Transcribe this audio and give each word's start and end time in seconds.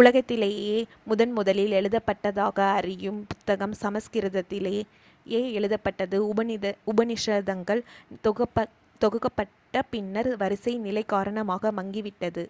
உலகத்திலேயே 0.00 0.76
முதன் 1.06 1.32
முதலில் 1.32 1.74
எழுதப்பட்டதாக 1.78 2.58
அறியும் 2.76 3.18
புத்தகம் 3.26 3.74
சமஸ்கிருதத்திலேயே 3.80 4.82
எழுதப்பட்டது 5.52 6.20
உபநிஷதங்கள் 6.86 7.82
தொகுக்கப்பட்ட 9.00 9.82
பின்னர் 9.90 10.30
வரிசை 10.36 10.74
நிலை 10.80 11.04
காரணமாக 11.06 11.72
மங்கி 11.72 12.02
விட்டது 12.02 12.46